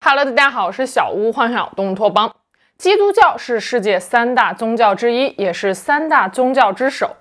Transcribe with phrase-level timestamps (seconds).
[0.00, 2.32] Hello，大家好，我是小屋，幻想东托邦。
[2.78, 7.16] 基督教是世界三大宗教之一，也是三大宗教之首。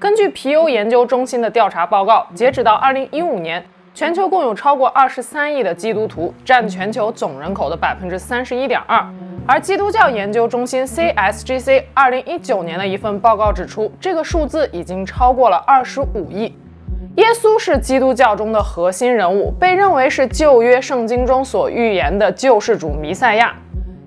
[0.00, 9.06] 根据皮尤研究中心的调查报告，截止到二零一五年，全球共有超过二十三亿的基督徒，占全球总人口的百分之三十一点二。
[9.46, 16.52] 而基督教研究中心 CSGC 二零一九年的一份报告指出，这个数字已经超过了二十五亿。
[17.16, 23.54] 耶稣是基督教中的核心人物，被认为是旧约圣经中所预言的救世主弥赛亚。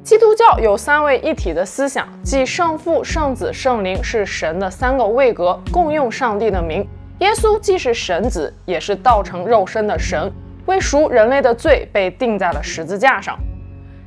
[0.04, 6.88] 基督教有三位一体的思想，即圣父、圣子、圣灵是神的三个位格，共用上帝的名。
[7.18, 10.32] 耶稣既是神子，也是道成肉身的神，
[10.68, 13.36] 为赎人类的罪被钉在了十字架上。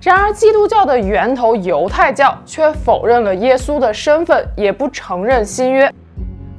[0.00, 5.92] 然而，基督教的源头犹太教却否认了耶稣的身份，也不承认新约。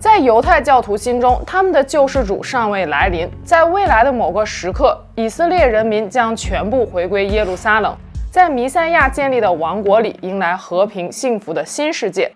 [0.03, 3.25] 在犹太教徒心中，他们的救世主尚未来临。
[3.45, 7.95] 在未来的某个时刻，以色列人民将全部回归耶路撒冷，
[8.29, 12.29] 在弥赛亚建立的王国里迎来和平幸福的新世界。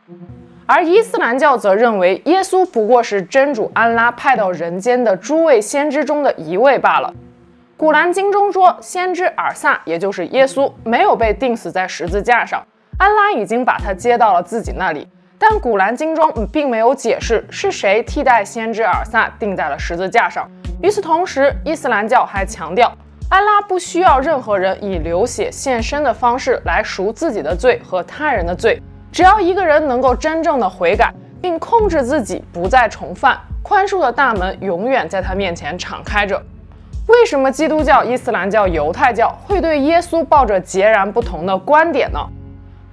[0.65, 7.13] 而伊斯兰教则认为，耶稣不过是真主安拉派到人间的诸位先知中的一位罢了。
[7.75, 12.65] 古兰经中说，先知尔萨，也就是耶稣，没有被钉死在十字架上，
[12.97, 15.05] 安拉已经把他接到了自己那里。
[15.39, 20.49] 但古兰经中并没有解释是谁替代先知尔萨钉在了十字架上。
[20.81, 22.91] 与此同时，伊斯兰教还强调，
[23.29, 36.41] 安拉不需要任何人以流血献身的方式来赎自己的罪和他人的罪，只要一个人能够真正的悔改，并控制自己不再重犯，宽恕的大门永远在他面前敞开着。
[37.07, 42.19] 为什么基督教、伊斯兰教、犹太教会对耶稣抱着截然不同的观点呢？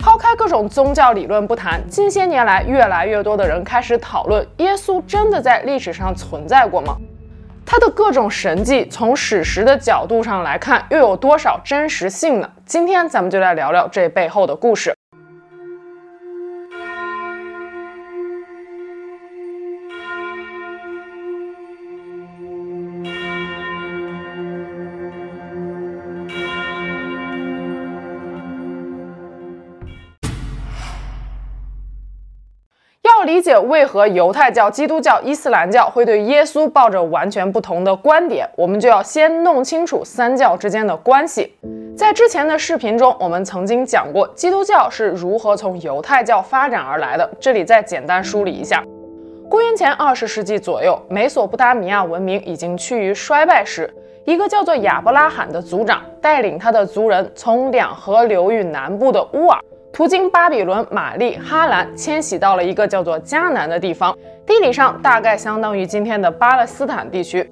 [0.04, 6.94] 抛开各种宗教理论不谈，近些年来，越来越多的人开始讨论：耶稣真的在历史上存在过吗？
[7.64, 12.50] 他的各种神迹，从史实的角度上来看，又有多少真实性呢？
[12.66, 14.94] 今天咱们就来聊聊这背后的故事。
[33.44, 41.52] 解为何犹太教、基督教、伊斯兰教会对耶稣抱着完全不同的观点，我们就要先弄清楚三教之间的关系。
[41.94, 48.82] 在之前的视频中，我们曾经讲过基督教是如何从犹太教发展而来的，这里再简单梳理一下：
[49.50, 53.92] 公元前二十世纪左右，美索不达米亚文明已经趋于衰败时，
[54.24, 59.60] 一个叫做亚伯拉罕的族长带领他的族人从两河流域南部的乌尔。
[59.94, 64.12] 途经巴比伦、玛丽、哈兰，迁徙到了一个叫做迦南的地方，
[64.44, 67.48] 地理上大概相当于今天的巴勒斯坦地区。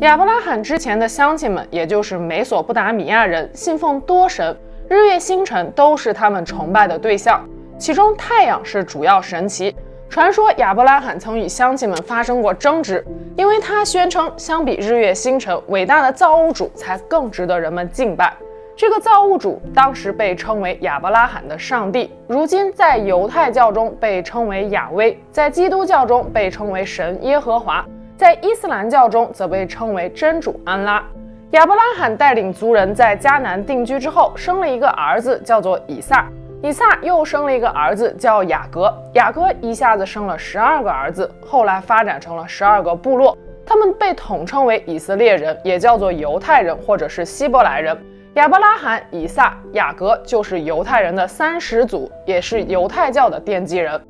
[0.00, 4.56] 亚伯拉罕之前的乡亲们，也就是美索不达米亚人，信奉多神，
[4.88, 9.74] 日月星辰都是他们崇拜的对象，其中太阳是主要神祇。
[10.08, 13.04] 传说亚伯拉罕曾与乡亲们发生过争执，
[13.36, 18.32] 因为他宣称，相比日月星辰，伟大的造物主才更值得人们敬拜。
[18.74, 27.84] 这个造物主当时被称为亚伯拉罕的上帝，如今在犹太教中被称为亚威，在基督教中被称为神耶和华，
[28.16, 31.04] 在伊斯兰教中则被称为真主安拉。
[31.50, 36.26] 亚伯拉罕带领族人在迦南定居之后，生了一个儿子，叫做以撒。
[36.62, 38.92] 以撒又生了一个儿子，叫雅各。
[39.12, 47.96] 雅各一下子生了十二个儿子，后来发展成了十二个部落，他们被统称为以色列人，也叫做犹太人或者是希伯来人。
[48.34, 54.00] 亚伯拉罕、以撒、雅各就是犹太人的三始祖，也是犹太教的奠基人。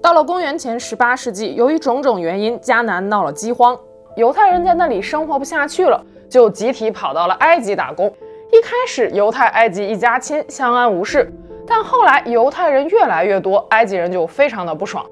[0.00, 3.76] 到了公元前十八世纪，由于种种原因，迦南闹了饥荒，
[4.14, 8.06] 犹太人在那里生活不下去了，就集体跑到了埃及打工。
[8.52, 11.28] 一开始，犹太、埃及一家亲，相安无事，
[11.66, 15.04] 但后来犹太人越来越多，埃及人就非常的不爽。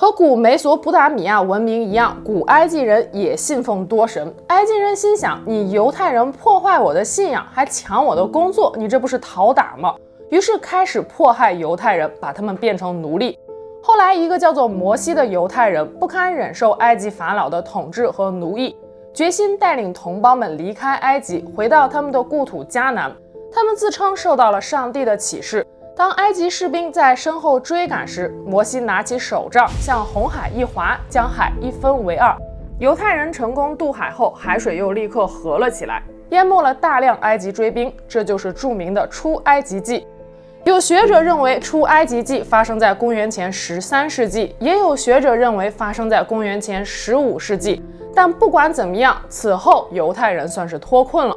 [0.00, 4.32] 和古美索不达米亚文明一样，古埃及人也信奉多神。
[4.46, 9.96] 埃及人心想：你犹太人破坏我的信仰，还抢我的工作，你这不是讨打吗？
[10.30, 13.36] 于是开始迫害犹太人，把他们变成奴隶。
[13.82, 18.76] 后来，一个叫做摩西的犹太人不堪忍受埃及法老的统治和奴役，
[19.12, 23.12] 决心带领同胞们离开埃及，回到他们的故土迦南。
[23.50, 25.66] 他们自称受到了上帝的启示。
[25.98, 32.32] 当埃及士兵在身后追赶时，摩西拿起手杖向红海一划，将海一分为二。
[32.78, 36.00] 犹太人成功渡海后，海水又立刻合了起来，
[36.30, 37.92] 淹没了大量埃及追兵。
[38.06, 40.06] 这就是著名的出埃及记。
[40.62, 47.82] 有学者认为出埃及记发生在公元前十三世纪，也有学者认为发生在公元前十五世纪。
[48.14, 51.36] 但不管怎么样，此后犹太人算是脱困了。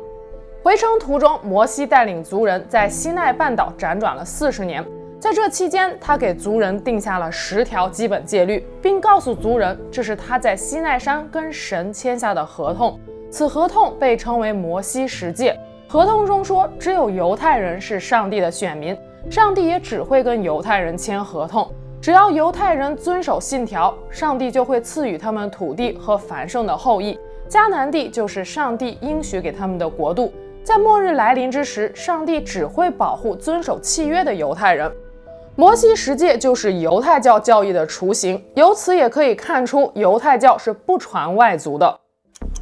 [0.63, 4.85] 回程途中，摩西带领族人在西奈半岛辗转了四十年。
[5.19, 12.99] 在这期间，他给族人定下了十条基本戒律，并告诉族人，这是他在西奈山跟神签下的合同。
[13.31, 15.57] 此合同被称为摩西十诫。
[15.87, 18.95] 合同中说，只有犹太人是上帝的选民，
[19.31, 21.67] 上帝也只会跟犹太人签合同。
[21.99, 27.19] 只要犹太人遵守信条，上帝就会赐予他们土地和繁盛的后裔。
[27.49, 30.31] 迦南地就是上帝应许给他们的国度。
[30.63, 34.91] 在末日来临之时，上帝只会保护遵守契约的犹太人。
[35.55, 41.99] 摩西十诫就是犹太教教义的雏形，由此也可以看出犹太教是不传外族的。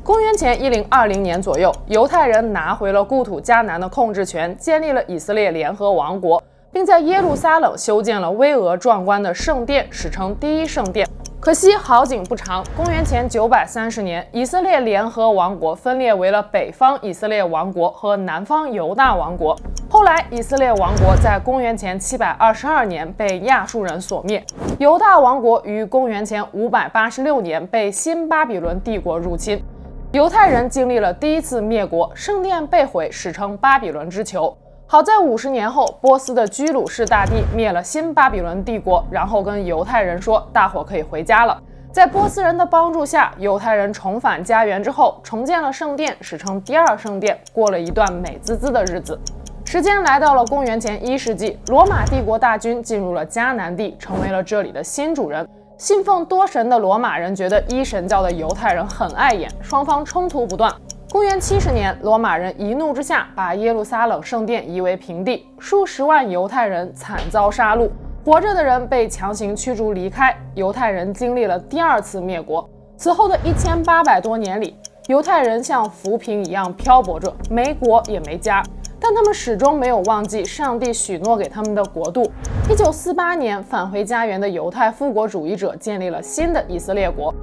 [0.01, 6.41] 公元前一零二零年左右，犹太人拿回了故土迦南的控制权，建立了以色列联合王国，
[6.71, 11.05] 并在耶路撒冷修建了巍峨壮观的圣殿，史称第一圣殿。
[11.41, 19.57] 可惜好景不长，公元前九百三十年，以色列联合王国分裂为了北方以色列王国和南方犹大王国。
[19.89, 24.45] 后来，以色列王国在公元前七百二十二年被亚述人所灭，
[24.79, 29.63] 犹大王国于公元前五百八十六年被新巴比伦帝国入侵。
[30.11, 34.55] 犹太人经历了第一次灭国，圣殿被毁，史称巴比伦之囚。
[34.91, 41.61] 好在五十年后，波斯的居鲁士大帝灭了新巴比伦帝国，然后跟犹太人说：“大伙可以回家了。”
[41.93, 49.19] 在波斯人的帮助下，犹太人重返家园之后，重建了圣殿，史称第二圣殿，过了一段美滋滋的日子。
[49.63, 55.47] 时间来到了公元前一世纪，罗马帝国大军进入了迦南地，成为了这里的新主人。
[55.77, 60.73] 信奉多神的罗马人觉得一神教的犹太人很碍眼，双方冲突不断。
[61.11, 67.89] 公元七十年，罗马人一怒之下把耶路撒冷圣殿夷为平地，数十万犹太人惨遭杀戮，
[68.23, 70.31] 活着的人被强行驱逐离开。
[70.53, 72.69] 犹太人经历了第二次灭国。
[72.95, 74.75] 此后的一千八百多年里，
[75.07, 78.61] 犹太人像浮萍一样漂泊着，没国也没家，
[78.99, 82.31] 但他们始终没有忘记上帝许诺给他们的国度。
[82.69, 87.33] 一九四八年，返回家园的犹太复国主义者建立了新的以色列国。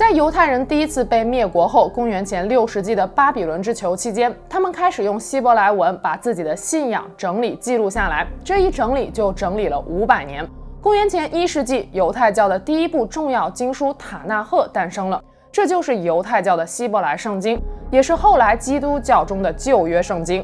[0.00, 8.26] 在犹太人第一次被灭国后，公元前六世纪的巴比伦之囚期间，他们开始用希伯来文把自己的信仰整理记录下来。
[8.42, 10.48] 这一整理就整理了五百年。
[10.80, 17.60] 公元前一世纪，犹太教的第一部重要经书《塔纳赫》诞生了，这就是犹太教的希伯来圣经，
[17.90, 20.42] 也是后来基督教中的旧约圣经。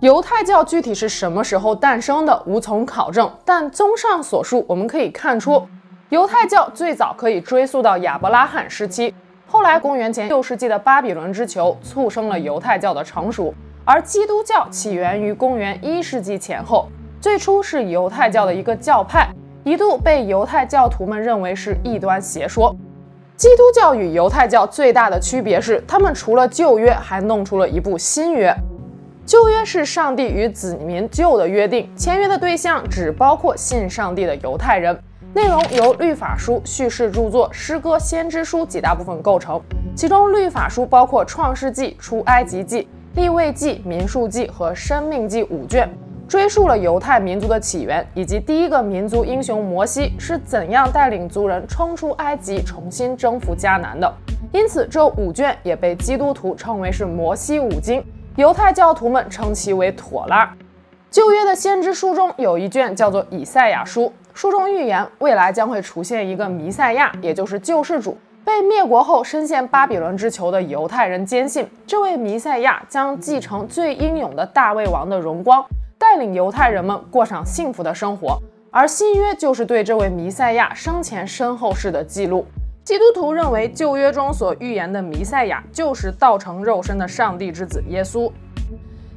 [0.00, 5.64] 犹太教具体是什么时候诞生的，无从考证，但综上所述，我们可以看出。
[6.10, 9.14] 犹太教最早可以追溯到亚伯拉罕时期，
[9.46, 13.54] 后来公元前六世纪的巴比伦之囚促生了犹太教的成熟，
[13.84, 16.88] 而基督教起源于公元一世纪前后，
[17.20, 19.30] 最初是犹太教的一个教派，
[19.62, 22.74] 一度被犹太教徒们认为是异端邪说。
[23.36, 28.52] 基督教与犹太教最大的区别是，他们除了旧约，还弄出了一部新约。
[29.24, 35.00] 旧约是上帝与子民旧的约定，签约的对象只包括信上帝的犹太人。
[35.32, 39.60] 内容由律法书、叙事著作、诗歌、先知书几大部分构成。
[39.94, 45.88] 其中，律法书包括创世纪、出埃及记、利未记、民数记和生命记五卷，
[46.26, 54.12] 追溯了犹太民族的起源，以及第一个民族英雄摩西是怎样带领族人冲出埃及，重新征服迦南的。
[54.50, 58.04] 因此，这五卷也被基督徒称为是摩西五经，
[58.34, 60.52] 犹太教徒们称其为妥拉。
[61.08, 64.12] 旧约的先知书中有一卷叫做以赛亚书。
[64.32, 68.16] 书中预言未来将会出现一个弥赛亚，也就是救世主。
[68.42, 75.64] 被灭国后深陷巴比伦之囚的犹太人坚信，这位弥赛亚将继承最英勇的大卫王的荣光，
[75.98, 78.38] 带领犹太人们过上幸福的生活。
[78.70, 82.46] 而新约就是对这位弥赛亚生前身后事的记录。
[82.82, 88.32] 基督徒认为旧约中所预言的弥赛亚就是道成肉身的上帝之子耶稣。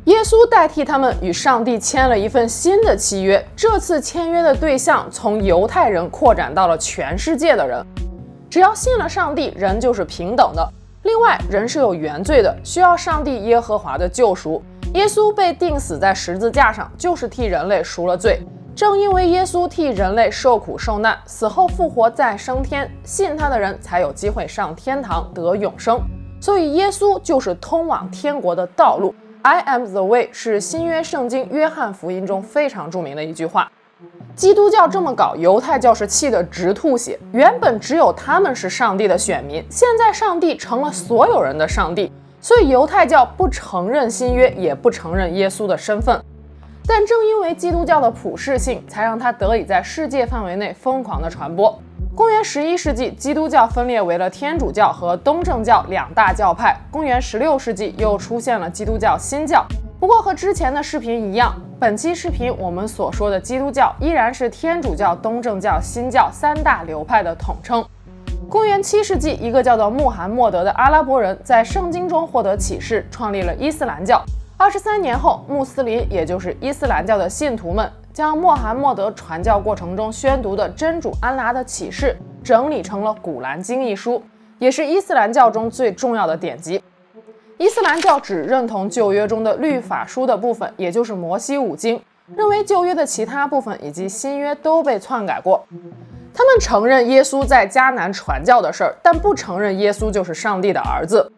[0.06, 3.42] 耶稣代替他们与上帝签了一份新的契约。
[3.56, 7.82] 这次签约的对象从犹太人扩展到了全世界的人。
[8.50, 10.70] 只要信了上帝，人就是平等的。
[11.04, 14.62] 另外，人是有原罪的，需要上帝耶和华的救赎。
[14.94, 18.42] 耶稣被钉死在十字架上，就是替人类赎了罪。
[18.76, 25.98] 正因为耶稣替人类受苦受难，死后复活再升天，信他的人才有机会上天堂得永生。
[26.42, 29.16] 所以，耶稣就是通往天国的道路。
[29.44, 33.70] I am the way 是新约圣经约翰福音中非常著名的一句话。
[34.38, 37.20] 基督教这么搞，犹太教是气得直吐血。
[37.34, 42.10] 原本只有他们是上帝的选民，现在上帝成了所有人的上帝，
[42.40, 46.18] 所以犹太教不承认新约，也不承认耶稣的身份。
[46.88, 51.78] 但正因为基督教的普世性，才让它得以在世界范围内疯狂的传播。
[52.16, 56.78] 公元十一世纪，基督教分裂为了天主教和东正教两大教派。
[56.92, 59.66] 公元十六世纪，又出现了基督教新教。
[60.00, 67.84] 不过和之前的视频一样，本期视频我们所说的基督教依然是天主教、东正教、新教三大流派的统称。
[68.48, 74.24] 公元七世纪，一个叫做穆罕默德的阿拉伯人在圣经中获得启示，创立了伊斯兰教。
[74.56, 77.92] 二十三年后，穆斯林也就是伊斯兰教的信徒们。
[78.14, 84.22] 将穆罕默德传教过程中宣读的真主安拉的启示整理成了《古兰经》一书，
[84.60, 86.80] 也是伊斯兰教中最重要的典籍。
[87.58, 92.00] 伊斯兰教只认同旧约中的律法书的部分，也就是摩西五经，
[92.36, 95.66] 认为旧约的其他部分以及新约都被篡改过。
[96.36, 101.32] 他们承认耶稣在迦南传教的事儿，但不承认耶稣就是上帝的儿子。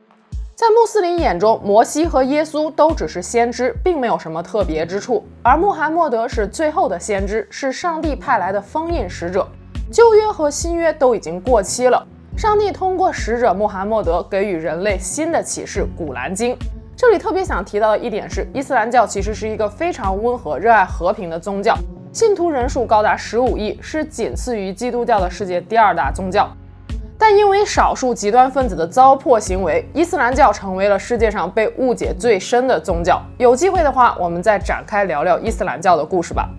[0.55, 5.21] 在穆斯林眼中，摩西和耶稣都只是先知，并没有什么特别之处。
[5.43, 9.45] 而穆罕默德是最后的先知，是上帝派来的封印使者。
[9.91, 12.07] 旧约和新约都已经过期了，
[12.37, 16.55] 上帝通过使者穆罕默德给予人类新的启示《古兰经》。
[16.95, 21.77] 这里特别想提到的一点是，伊斯兰教其实是一个非常温和、热爱和平的宗教，
[22.13, 26.49] 信徒人数高达十五亿，是仅次于基督教的世界第二大宗教。
[27.17, 33.21] 但因为少数极端分子的糟粕行为，伊斯兰教成为了世界上被误解最深的宗教。
[33.37, 36.49] 有机会的话，我们再展开聊聊伊斯兰教的故事吧。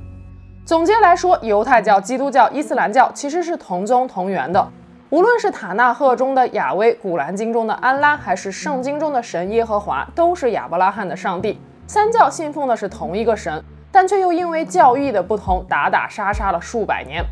[0.64, 4.66] 总结来说，犹太教、基督教、伊斯兰教其实是同宗同源的。
[5.10, 11.60] 无论是塔纳赫中的亚威、古兰经中的安拉，还是圣经中的神耶和华，都是亚伯拉罕的上帝。
[11.86, 17.24] 三教信奉的是同一个神，但却又因为教义的不同，打打杀杀了数百年。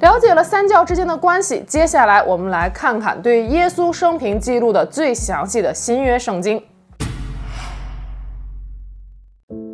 [0.00, 6.62] 了解了三教之间的关系，接下来我们来看看对耶稣生平记录的最详细的新约圣经。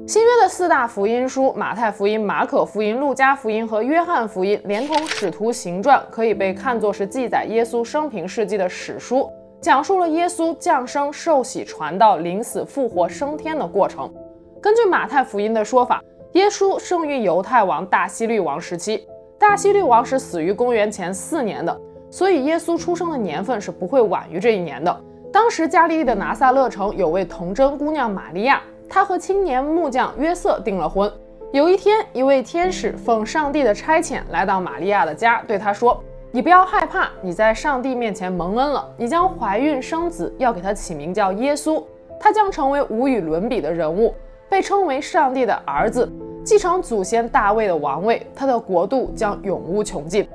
[0.06, 14.12] 新约的四大福音书——马太福音、马可福音、路加福音和约翰福音，连同使徒行传，可以被看作是记载耶稣生平事迹的史书，讲述了耶稣降生、受洗、传道、临死、复活、升天的过程。
[14.60, 16.02] 根据马太福音的说法，
[16.32, 19.06] 耶稣生于犹太王大希律王时期。
[19.42, 21.80] 大希律王是死于公元前四年的，
[22.12, 25.00] 所以耶稣出生的年份是不会晚于这一年的。
[25.32, 31.12] 当时加利利的拿撒勒城有位童贞姑娘玛利亚，她和青年木匠约瑟订了婚。
[31.50, 41.82] 有一天，一位天使奉上帝的差遣来到玛利亚的家，对她说：“你不要害怕，你在上帝面前蒙恩了，你将怀孕生子，要给他起名叫耶稣，
[42.20, 44.14] 他将成为无与伦比的人物，
[44.48, 46.08] 被称为上帝的儿子。”
[46.44, 50.28] 继承祖先大卫的王位，他的国度将永无穷尽。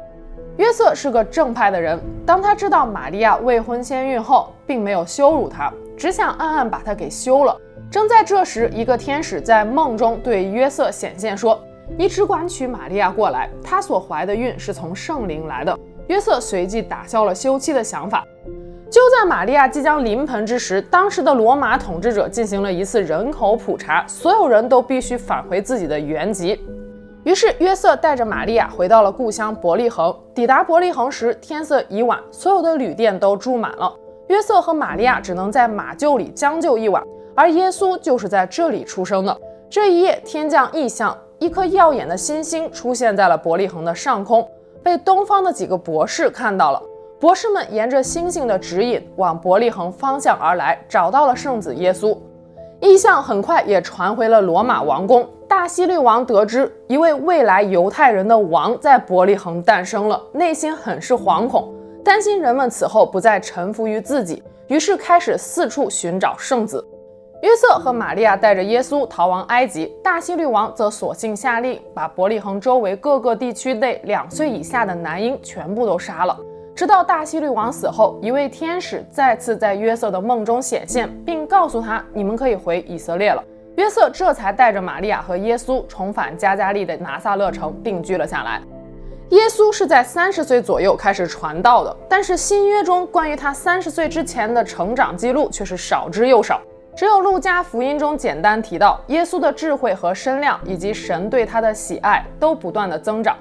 [0.55, 7.55] 约瑟是个正派的人，当他知道玛利亚未婚先孕后，并没有羞辱她，只想暗暗把她给休了。
[7.91, 11.59] 正在这时，一个天使在梦中对约瑟显现说
[11.97, 18.25] ：“你只管娶玛利亚过来，她所怀的孕是从圣灵来的。”约瑟随即打消了休妻的想法。
[18.89, 26.59] 就在玛利亚即将临盆之时，当时的罗马统治者进行了一次人口普查，所有人都必须返回自己的原籍。
[27.25, 30.15] 于是约瑟带着玛利亚回到了故乡伯利恒。
[30.33, 33.93] 抵达伯利恒时，天色已晚，所有的旅店都住满了。
[34.27, 37.03] 约瑟和玛利亚只能在马厩里将就一晚，
[37.35, 39.37] 而耶稣就是在这里出生的。
[39.69, 44.47] 这一夜，天降异象，一颗耀眼的新星出现在了伯利恒的上空，
[44.81, 46.81] 被东方的几个博士看到了。
[47.19, 52.15] 博士们沿着星星的指引往伯利恒方向而来，找到了圣子耶稣。
[52.79, 55.27] 异象很快也传回了罗马王宫。
[55.47, 66.85] 大希律王得知一位未来犹太人的王在伯利恒诞生了，内心很是惶恐，担心人们此后不再臣服于自己，于是开始四处寻找圣子。
[67.41, 76.37] 约瑟和玛利亚带着耶稣逃亡埃及，大希律王则索性下令把伯利恒周围各个地区内两岁以下的男婴全部都杀了。
[76.77, 83.43] 直到大希律王死后，一位天使再次在约瑟的梦中显现，并告诉他：“你们可以回以色列了。”
[83.77, 88.61] 约瑟这才带着玛利亚和耶稣重返加加利的拿撒勒城定居了下来。
[89.29, 96.61] 耶稣是在三十岁左右开始传道的，但是新约中关于他三十岁之前的成长记录却是少之又少，
[96.95, 103.35] 只有路加福音中简单提到耶稣的智慧和身量以及神对他的喜爱都不断的增长。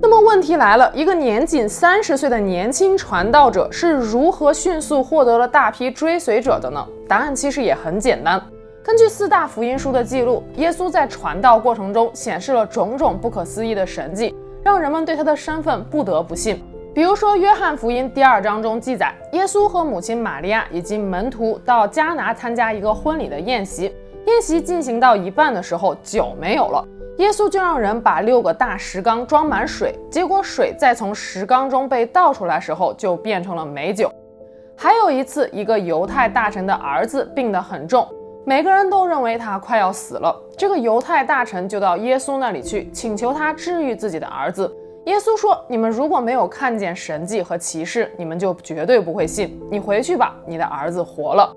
[0.00, 6.86] 那么问题来了，一个年仅三十岁的年轻传道者是如何迅速获得了大批追随者的呢？
[7.08, 8.42] 答案其实也很简单。
[8.82, 16.62] 根据四大福音书的记录，耶稣在传道过程中显示了种种不可思议的神迹，让人们对他的身份不得不信。
[16.94, 23.92] 比如说，约翰福音第二章中记载，耶稣和母亲玛利亚以及门徒到迦拿参加一个婚礼的宴席，
[24.26, 26.86] 宴席进行到一半的时候，酒没有了。
[27.18, 34.10] 耶稣就让人把六个大石缸装满水，结果水再从石缸中被倒出来时候，就变成了美酒。
[34.76, 38.04] 还有一次，一个犹太大臣的儿子病得很重，
[38.44, 40.34] 每个人都认为他快要死了。
[40.58, 44.74] 这个犹太大臣就到耶稣那里去，请求他治愈自己的儿子。
[45.04, 49.60] 耶稣说：“你们如果没有看见神迹和奇事，你们就绝对不会信。
[49.70, 51.54] 你回去吧，你的儿子活了。”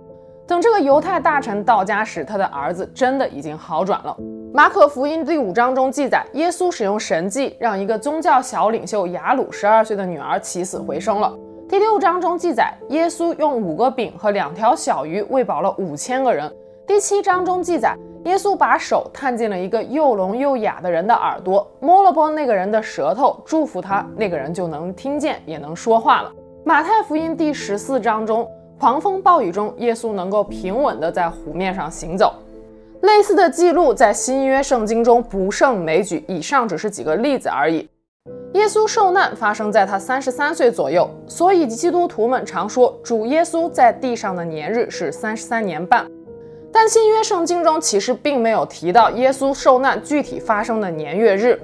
[0.48, 4.16] 等这个犹太大臣到家时，他的儿子真的已经好转了。
[4.54, 11.38] 马可福音第五章中记载，耶稣使用神迹，让一个宗教小领袖雅鲁十二岁的女儿起死回生了。
[11.68, 16.50] 第六章中记载，耶稣用五个饼和两条小鱼喂饱了五千个人。
[16.88, 26.32] 第七章中记载，耶稣把手探进了一个又聋又哑的人的耳朵，摸了摸那个人的舌头，祝福他，那个人就能听见，也能说话了。
[26.64, 32.34] 马太福音第十四章中，狂风暴雨中，耶稣能够平稳地在湖面上行走。
[33.02, 37.88] 类似的记录在新约圣经中不胜枚举，以上只是几个例子而已。
[38.54, 46.06] 耶稣受难发生在他三十三岁左右，所以基督徒们常说主耶稣在地上的年日是三十三年半。
[46.72, 51.60] 但新约圣经中其实并没有提到耶稣受难具体发生的年月日，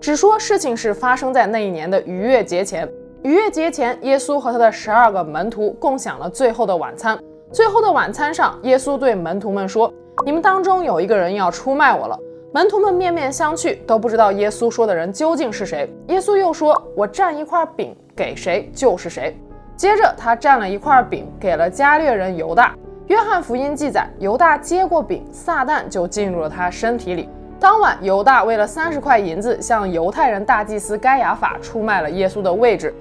[0.00, 2.88] 只说事情是发生在那一年的逾越节前。
[3.24, 7.18] 逾越节前，耶稣和他的十二个门徒共享了最后的晚餐。
[7.50, 9.92] 最后的晚餐上，耶稣对门徒们说
[10.24, 12.16] ：“你们当中有一个人要出卖我了。”
[12.54, 15.92] 门徒们面面相觑，都不知道耶稣说的人究竟是谁。
[16.06, 19.36] 耶稣又说：“我蘸一块饼给谁，就是谁。”
[19.76, 22.72] 接着，他蘸了一块饼给了加略人犹大。
[23.08, 27.28] 约翰福音记载，犹大接过饼，撒旦就进入了他身体里。
[27.58, 32.94] 当晚，犹大为了三十块银子，向犹太人大祭司该亚法出卖了耶稣的位置。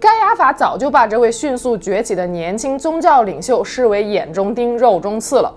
[0.00, 5.54] 该亚法早就把这位迅速崛起的年轻宗教领袖视为眼中钉、肉中刺了。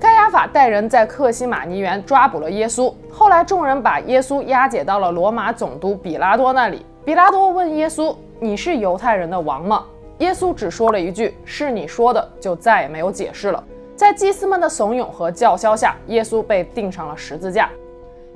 [0.00, 2.90] 该亚法带人在克西马尼园抓捕了耶稣。
[3.12, 6.86] 后来，众人把耶稣押解到了罗马总督比拉多那里。
[7.04, 9.84] 比拉多问耶稣：“你是犹太人的王吗？”
[10.20, 13.62] 耶稣只说了一句：“是你说的。”就再也没有解释了。
[13.94, 17.68] 在祭司们的怂恿和叫嚣下，耶稣被钉上了十字架。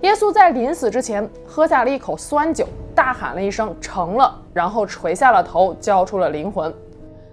[0.03, 6.73] 耶稣在临死之前喝下了一口酸酒，大喊了一声“成了”，然后垂下了头，交出了灵魂。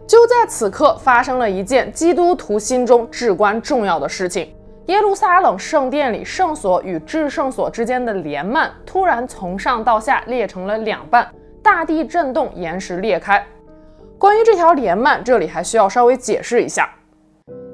[0.06, 4.54] 就在此刻，发生了一件基督徒心中至关重要的事情：
[4.88, 11.26] 耶路撒冷圣殿里圣所与至圣所之间的帘幔突然从上到下裂成了两半，
[11.64, 13.46] 大地震动，岩石裂开。
[14.18, 16.90] 关于这条帘幔，这里还需要稍微解释一下。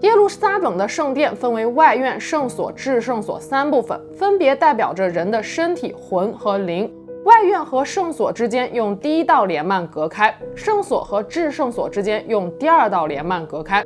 [0.03, 6.93] 耶路撒冷的圣殿分为外院、圣所、至圣所三部分，分别代表着人的身体、魂和灵。
[7.23, 13.81] 外院和圣所之间用第一道帘幔隔开，圣所和至圣所之间用第二道帘幔隔开。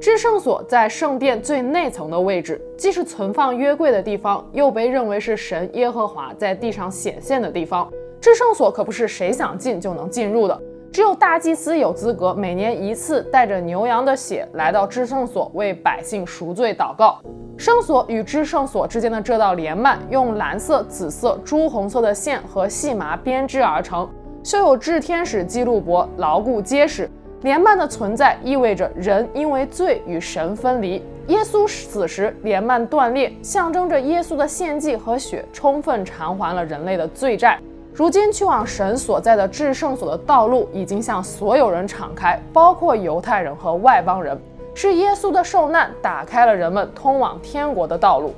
[0.00, 7.88] 至圣所在圣殿最内层的位置，既是存放约柜的地方，又被认为是神耶和华在地上显现的地方。
[8.20, 10.62] 至圣所可不是谁想进就能进入的。
[10.94, 17.18] 只有大祭司有资格每年一次带着牛羊的血来到至圣所为百姓赎罪祷告。
[17.58, 24.08] 圣所与至圣所之间的这道帘幔用蓝色、紫色、朱红色的线和细麻编织而成，
[24.44, 27.10] 绣有炽天使基路伯，牢固结实。
[27.42, 31.02] 帘幔的存在意味着人因为罪与神分离。
[31.26, 37.58] 耶稣死时，帘幔断裂，象征着耶稣的献祭和血充分偿还了人类的罪债。
[37.96, 44.36] 如今去往神所在的至圣所的道路已经向所有人敞开，包括犹太人和外邦人。
[44.74, 48.34] 是耶稣的受难打开了人们通往天国的道路。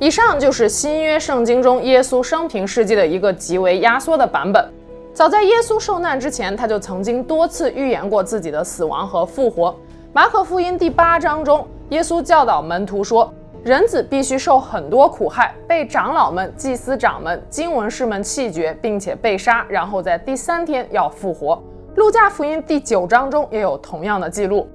[0.00, 4.68] 以上就是新约圣经中耶稣生平事迹的一个极为压缩的版本。
[5.14, 9.72] 早在耶稣受难之前，他就曾经多次预言过自己的死亡和复活。
[10.12, 13.32] 马可福音第八章中，耶稣教导门徒说。
[13.62, 21.62] 人子必须受很多苦害，被长老们、祭司长们、经文士们弃绝，并且被杀，然后在第三天要复活。
[21.96, 24.66] 路加福音第九章中也有同样的记录。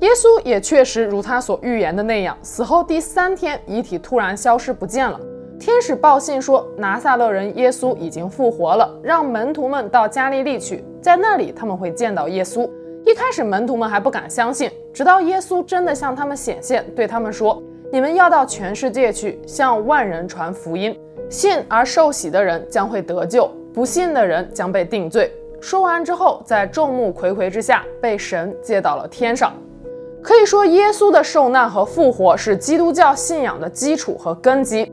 [0.00, 5.20] 耶稣也确实如他所预言的那样，死后第三天，遗体突然消失不见了。
[5.60, 12.68] 天使报信说，拿撒勒人耶稣已经复活了，让门徒们到加利利去，在那里他们会见到耶稣。
[13.06, 17.62] 一开始门徒们还不敢相信，直到耶稣真的向他们显现，对他们说。
[17.92, 20.98] 你们要到全世界去，向万人传福音。
[21.28, 25.32] 信而受洗的人将会得救，不信的人将被定罪。
[25.60, 29.52] 说完之后，在众目睽睽之下，被神接到了天上。
[30.22, 34.92] 可以说，耶稣的受难和复活是基督教信仰的基础和根基。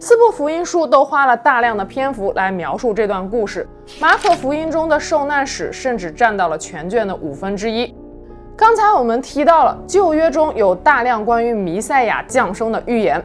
[0.00, 3.68] 四部福音书都花了大量的篇幅来描述这段故事。
[4.00, 7.94] 马可福音中的受难史甚至占到了全卷的五分之一。
[8.54, 13.22] 刚才我们提到了旧约中有大量关于弥赛亚降生的预言，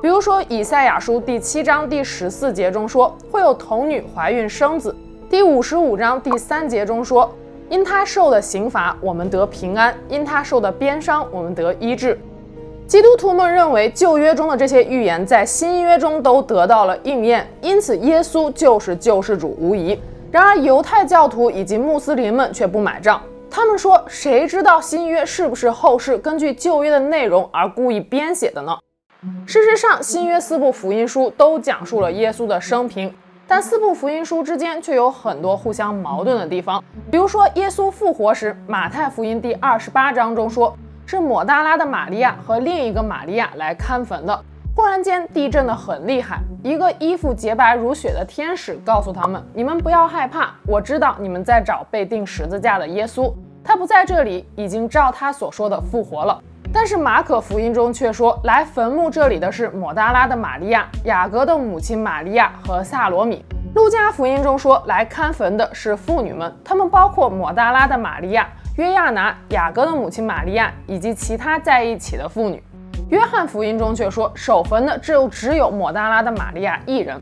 [0.00, 4.92] 比如说，以赛亚书第七章第十四节中说会有童女怀孕生子；
[5.28, 7.28] 第五十五章第三节中说，
[7.68, 12.18] 因他受的刑罚，我们得平安；因他受的鞭伤，我们得医治。
[12.86, 19.98] 基督徒们认为旧约中的这些预言在新约中都得到了应验，因此耶稣就是救世主无疑。
[20.30, 28.78] 然而犹太教徒以及穆斯林们却不买账，他们说：“谁知道新约是不是后世根据旧约的内容而故意编写的呢？”
[29.46, 33.12] 事实上，新约四部福音书都讲述了耶稣的生平，
[33.46, 36.82] 但四部福音书之间却有很多互相矛盾的地方。
[37.10, 40.76] 比如说，耶稣复活时，马太福音第二十八章中说。
[41.10, 44.44] 是抹大拉的玛利亚和另一个玛利亚来看坟的。
[44.78, 56.40] 忽然间地震的很厉害，一个衣服洁白如雪的天使告诉他们：“你们不要害怕，我知道你们在找被钉十字架的耶稣，他不在这里，已经照他所说的复活了。”
[56.72, 63.44] 但是马可福音中却说，来坟墓这里的是抹大拉的玛利亚、雅各的母亲玛利亚和撒罗米。
[63.74, 68.48] 路加福音中说，来看坟的是妇女们，她们包括抹大拉的玛利亚。
[68.76, 72.62] 约亚拿、雅各的母亲玛利亚以及其他在一起的妇女。
[73.10, 77.18] 约翰福音中却说，守坟的只有只有抹大拉的玛利亚一人。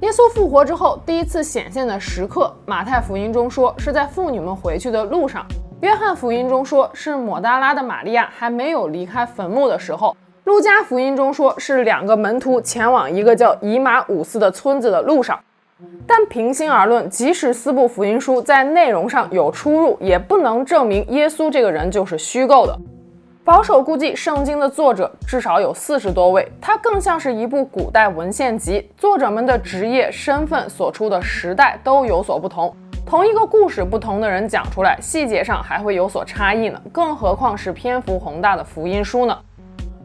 [0.00, 5.44] 耶稣复活之后第一次显现的时刻，马太福音中说是在妇女们回去的路上。
[5.82, 10.16] 约翰福音中说是抹大拉的玛利亚还没有离开坟墓的时候。
[10.44, 15.38] 路加福音中说是两个门徒前往一个叫以马忤斯的村子的路上。
[16.06, 22.74] 但平心而论，即使四部福音书在内容上有出入，也不能证明耶稣这个人就是虚构的。
[23.46, 32.74] 保守估计，圣经的作者至少有四十多位，它更像是一部古代文献集，作者们的职业、身份、所处的时代都有所不同。
[33.06, 36.82] 同一个故事，不同的人讲出来，细节上还会有所差异呢。
[36.90, 39.38] 更何况是篇幅宏大的福音书呢？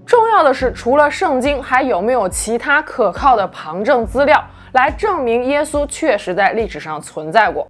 [0.05, 4.39] 重要的是，除了圣经，还有没有其他可靠的旁证资料？
[4.73, 7.67] 来证明耶稣确实在历史上存在过。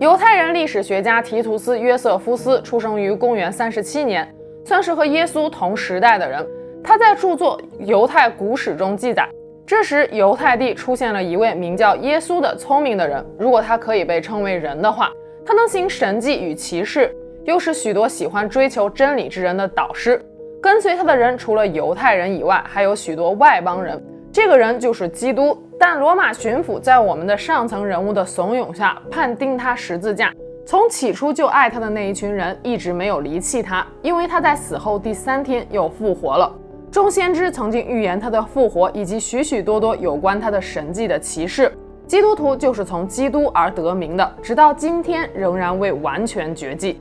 [0.00, 4.28] 犹太人历史学家提图斯·约瑟夫斯出生于公元三十七年，
[4.64, 6.44] 算是和耶稣同时代的人。
[6.82, 9.28] 他在著作《犹太古史》中记载，
[9.64, 13.24] 这时犹太地出现了一位名叫耶稣的聪明的人。
[13.38, 15.12] 如果他可以被称为人的话，
[15.46, 20.20] 他能行神迹与奇事，又是许多喜欢追求真理之人的导师。
[20.60, 24.02] 跟随他的人除了犹太人以外，还有许多外邦人。
[24.34, 25.56] 这个人就是基督。
[25.78, 30.32] 但罗马巡抚在我们的上层人物的怂恿下，判定他十字架。
[30.66, 36.52] 从起初就爱他的那一群人，一直没有离弃他，因为他在死后第三天又复活了。
[36.90, 41.72] 众先知曾经预言他的复活，以及许许多多有关他的神迹的奇事。
[42.08, 47.00] 基督徒就是从基督而得名的，直到今天仍然未完全绝迹。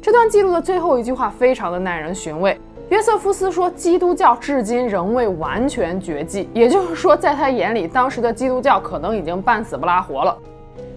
[0.00, 2.58] 这段记录的最后一句话非常的耐人寻味。
[2.92, 10.36] 约瑟夫斯说，基督教至今仍未完全绝迹，也就是说，在他眼里，当时的基督教可能已经半死不拉活了。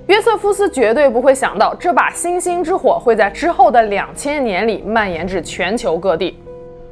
[0.08, 6.38] 约瑟夫斯绝对不会想到，这把星星之火会在之后的两千年里蔓延至全球各地。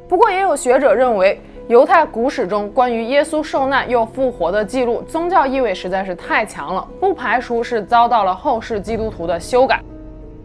[0.08, 1.38] 不过，也有学者认为，
[1.68, 9.82] 犹太古史中关于耶稣受难又复活的记录，宗教意味实在是太强了，不排除是遭到了后世基督徒的修改。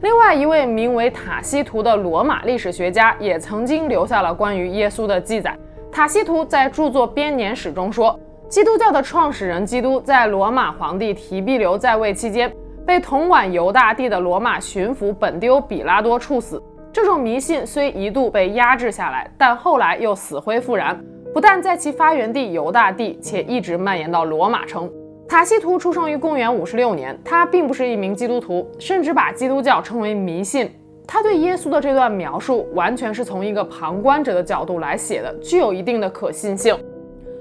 [0.02, 5.58] 另外一位名为塔西图的罗马历史学家也曾经留下了关于耶稣的记载。
[5.92, 12.50] 塔西图在著作《编年史》中说，基督教的创始人基督在罗马皇帝提庇留在位期间，
[12.86, 16.64] 被统管犹大地的罗马巡抚本丢比拉多处死。
[16.94, 20.98] 这种迷信虽一度被压制下来，但后来又死灰复燃，
[21.34, 24.90] 不但在其发源地犹大地，且一直蔓延到罗马城。
[25.30, 30.72] 塔西图出生于公元五十六年，他并不是一名基督徒，甚至把基督教称为迷信。
[31.06, 36.76] 他对耶稣的这段描述完全是从一个旁观者的角度来写的，具有一定的可信性。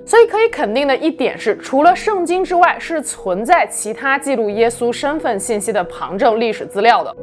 [0.04, 7.16] 所以可以肯定的一点是，除了圣经之外，是存在其他记录耶稣身份信息的旁证历史资料的。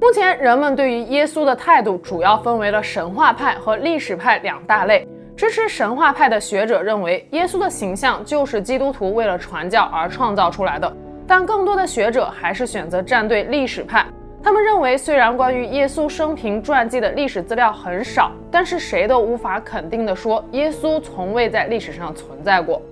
[0.00, 5.06] 目前人们对于耶稣的态度主要分为了神话派和历史派两大类。
[5.40, 10.94] 支持神话派的学者认为，耶稣的形象就是基督徒为了传教而创造出来的，
[11.26, 14.04] 但更多的学者还是选择站队历史派。
[14.42, 22.82] 他们认为，虽然关于耶稣生平传记的历史资料很少，但是谁都无法肯定地说，耶稣从未在历史上存在过。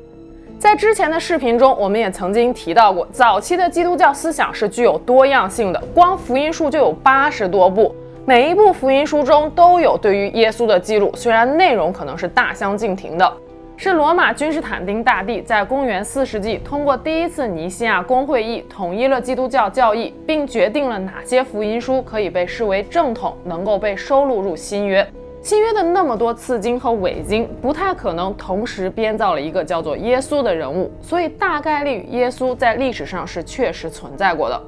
[0.59, 7.95] 在之前的视频中，我们也曾经提到过，早期的基督教思想是具有多样性的，光福音书就有八十多部。
[8.29, 13.33] 每一部福音书中都有对于耶稣的记录，虽然内容可能是大相径庭的。
[13.75, 25.11] 是罗马君士坦丁大帝在公元四世纪通过第一次尼西亚公会议统一了基督教教义，并决定了哪些福音书可以被视为正统，能够被收录入新约。
[25.41, 34.63] 新约的那么多次经和伪经，不太可能同时编造了一个叫做耶稣的人物，所以大概率耶稣在历史上是确实存在过的。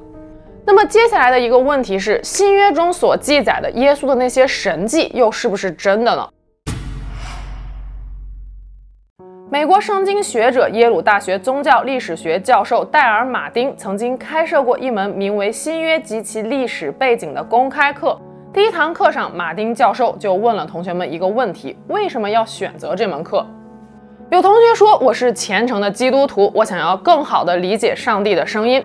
[0.63, 6.29] 那么接下来的一个问题是，新约中所记载的耶稣的那些神迹又是不是真的呢？
[9.49, 18.17] 美国圣经学者、耶鲁大学宗教历史学教授戴尔·马丁曾经开设过一门名为《新约及其历史背景》的公开课。
[18.53, 23.45] 第一堂课上，马丁教授就问了同学们一个问题：为什么要选择这门课？
[24.29, 28.81] 有同学说：“我是虔诚的基督徒，我想要更好地理解上帝的声音。”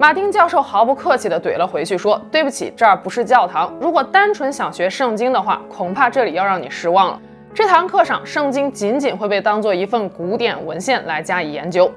[0.00, 3.70] 马丁教授毫不客气地怼了回去，说：“对不起，这儿不是教堂。
[3.78, 7.20] 如果单纯想学圣经的话，恐怕这里要让你失望了。”
[7.52, 11.92] 这堂课上，圣经仅仅会被当做一份古典文献来加以研究。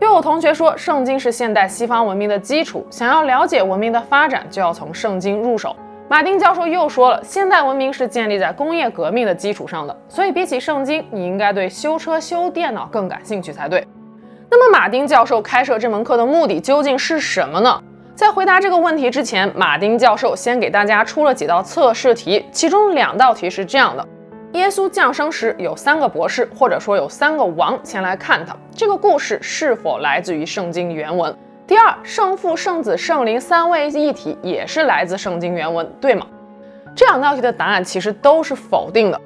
[0.00, 5.76] 又有同学说，圣经是现代西方文明的基础，想要了解文明的发展，就要从圣经入手。
[6.08, 13.86] 马丁教授又说了，现代文明是建立在工业革命的基础上的，所以比起圣经，你应该对修车、修电脑更感兴趣才对。
[14.58, 17.78] 那么，马丁教授开设这门课的目的究竟是什么呢？
[18.14, 24.08] 在回答这个问题之前，马丁教授先给大家出了几道测试题，其中两道题是这样的。
[24.52, 28.56] 耶稣降生时，有三个博士，或者说有三个王前来看他。
[28.74, 31.36] 这个故事是否来自于圣经原文？
[31.66, 36.26] 第二，圣父、圣子、圣灵三位一体也是来自圣经原文，对吗？
[36.94, 39.20] 这两道题的答案其实都是否定的。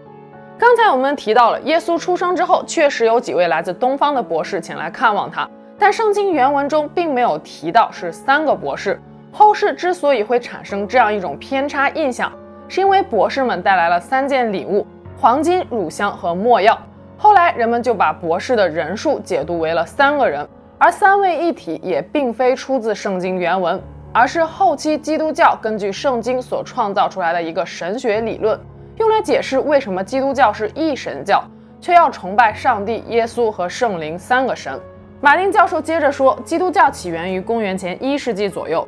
[0.61, 9.01] 刚才我们提到了，耶稣出生之后，确实有几位来自东方的博士前来看望他，但圣经原文中并没有提到是三个博士。
[9.33, 12.31] 后世之所以会产生这样一种偏差印象，
[12.69, 14.87] 是因为博士们带来了三件礼物。
[15.19, 16.79] 黄金、乳香和没药。
[17.17, 20.47] 后来人们就把博士的人数解读为了三个人，
[20.77, 23.81] 而三位一体也并非出自圣经原文，
[24.13, 28.61] 而是后期基督教根据圣经所创造出来的一个神学理论，
[29.01, 31.43] 用来解释为什么基督教是一神教，
[31.81, 34.79] 却要崇拜上帝、耶稣和圣灵三个神。
[35.23, 38.87] 马丁教授接着说，基督教起源于公元前一世纪左右，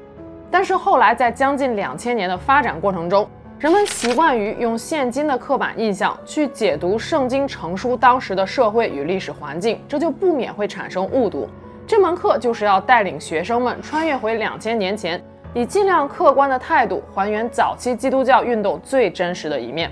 [0.51, 3.27] 但是后来在将近两千年的发展过程中。
[3.59, 11.48] 人们习惯于用现今的刻板印象去解读圣经成书当时的社会与历史环境，这就不免会产生误读。
[11.87, 15.22] 这门课就是要带领学生们穿越回两千年前，
[15.55, 19.90] 以尽量客观的态度还原早期基督教运动最真实的一面。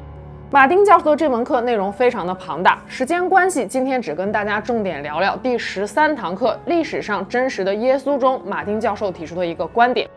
[0.53, 10.11] 马丁教授的这门课内容非常的庞大，时间关系，今天只跟大家重点聊聊第十三堂课《历史上真实的耶稣》中马丁教授提出的一个观点。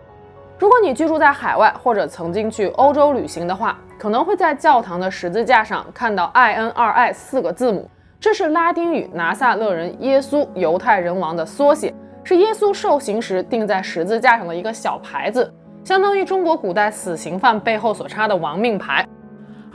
[0.57, 7.87] 如果你居住在海外或者曾经去欧洲旅行的话，可能会在教堂的十字架上看到 INRI 四个字母，
[8.19, 11.93] 这是拉丁语拿撒勒人耶稣犹太人王的缩写，
[12.23, 19.07] 是耶稣受刑时钉在十字架上的一个小牌子，相当于中国古代死刑犯背后所插的亡命牌。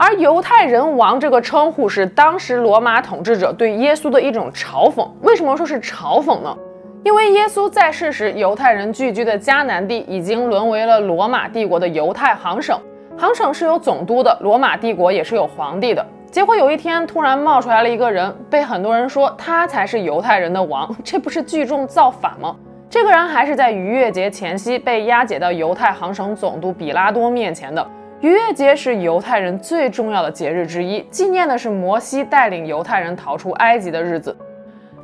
[0.01, 5.05] 而犹太人王这个称呼是当时罗马统治者对耶稣的一种嘲讽。
[5.23, 6.57] 为什么说是嘲讽呢？
[7.03, 12.79] 因为耶稣在世时，犹太人聚居的迦南地已经沦为了罗马帝国的犹太行省，
[13.17, 16.05] 行省是有总督的，罗马帝国也是有皇帝的。
[16.31, 22.55] 结果有一天突然冒出来了一个人，被很多人说他才是犹太人的王， 这不是聚众造反吗？
[22.89, 27.85] 这个人还是在逾越节前夕被押解到犹太行省总督比拉多面前的。
[28.21, 34.35] 逾越节是犹太人最重要的节日之一，纪念的是摩西带领犹太人逃出埃及的日子。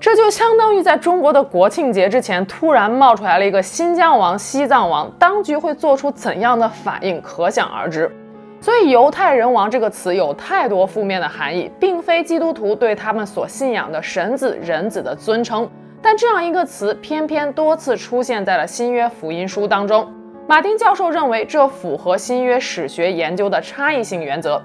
[0.02, 8.12] 这就相当于在中国的国庆节之前突然冒出来了一个新疆王、西藏王，当局会做出怎样的反应，可想而知。
[8.60, 15.70] 所以“犹太人王”这个词有太多负面的含义，并非基督徒对他们所信仰的神子、人子的尊称。
[16.02, 20.06] 但这样一个词偏偏多次出现在了新约福音书当中。
[20.48, 24.62] 马丁教授认为，这符合新约史学研究的差异性原则。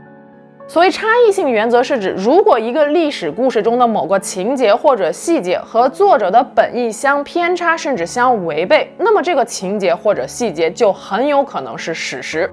[0.69, 12.49] 所谓差异性原则是指，如果一个历史故事中的某个情节或者细节和作者的本意相偏差，甚至相违背，那么这个情节或者细节就很有可能是史实。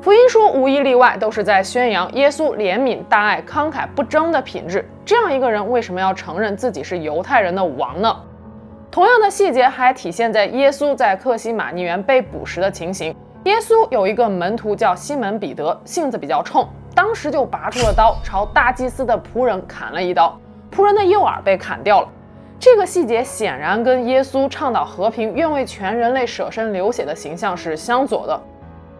[0.00, 4.88] 福音书无一例外都是在宣扬耶稣怜悯、大爱、慷慨不争的品质。
[5.04, 8.16] 这样一个人为什么要承认自己是犹太人的王呢？
[8.94, 13.12] 同样的细节还体现在耶稣在克西马尼园被捕时的情形。
[13.42, 16.64] 耶稣有一个门徒叫西门彼得，性子比较冲。
[16.94, 20.38] 当时就拔出了刀，朝大祭司的仆人砍了一刀，
[20.70, 22.08] 仆人的右耳被砍掉了。
[22.56, 28.40] 这个细节显然跟耶稣倡导和平、愿为全人类舍身流血的形象是相左的。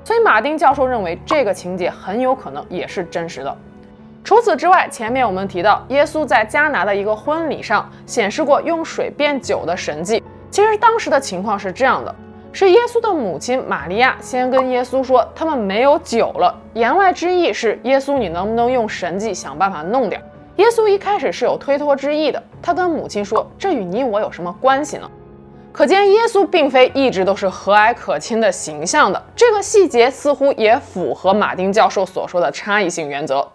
[0.02, 3.56] 所以马丁教授认为这个情节很有可能也是真实的。
[4.24, 10.22] 除此之外，前面我们提到耶稣在迦拿的一个婚礼上显示过用水变酒的神迹。
[10.50, 12.14] 其实当时的情况是这样的：
[12.50, 20.22] 是耶稣的母亲玛利亚先跟耶稣说他们没有酒了，言外之意是耶稣你能不能用神迹想办法弄点？
[20.56, 25.10] 耶稣一开始是有推脱之意的，他跟母亲说这与你我有什么关系呢？
[25.70, 33.46] 可见耶稣并非一直都是和蔼可亲的形象的，这个细节似乎也符合马丁教授所说的差异性原则。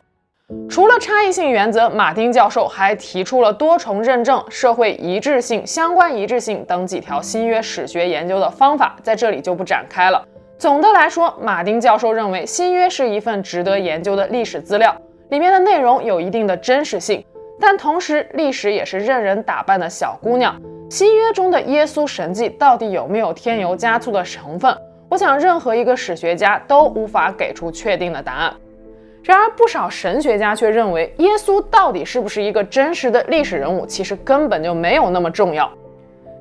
[0.67, 10.23] 除了差异性原则，马丁教授还提出了多重认证、社会一致性、相关一致性等几条新约史学研究的方法，在这里就不展开了。
[10.57, 14.95] 总的来说，马丁教授认为新约是一份值得研究的历史资料，
[15.29, 17.23] 里面的内容有一定的真实性，
[17.59, 20.59] 但同时历史也是任人打扮的小姑娘。
[20.89, 24.75] 新约中的耶稣神迹到底有没有添油加醋的成分？
[25.09, 28.53] 我想任何一个史学家都无法给出确定的答案。
[29.23, 35.69] 然而，不少神学家却认为，耶稣到底是不是一个真实的历史人物，其实根本就没有那么重要。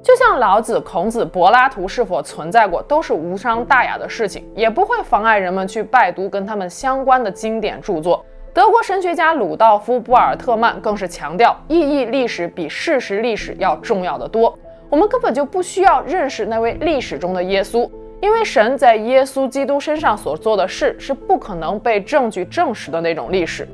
[0.01, 8.25] 就像老子、孔子、柏拉图是否存在过，都是无伤大雅的事情，也不会妨碍人们去拜读跟他们相关的经典著作。
[8.55, 14.57] 德国神学家鲁道夫·布尔特曼更是强调，意义历史比事实历史要重要得多。
[14.89, 17.91] 我们根本就不需要认识那位历史中的耶稣。
[18.21, 23.67] 因为神在耶稣基督身上所做的事是不可能被证据证实的那种历史。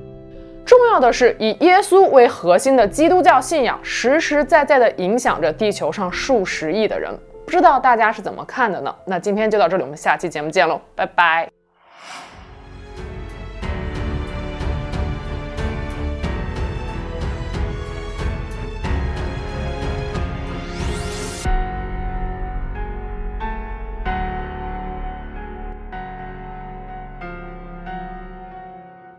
[0.66, 7.10] 重要的是，以耶稣为核心的基督教信仰实实在在地影响着地球上数十亿的人。
[7.44, 8.94] 不知道大家是怎么看的呢？
[9.04, 11.63] 那今天就到这里，我们下期节目见喽，拜拜。